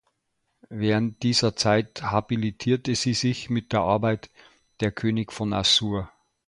[0.71, 4.31] Während dieser Zeit habilitierte sie sich mit der Arbeit
[4.79, 6.11] „Der König von Assur.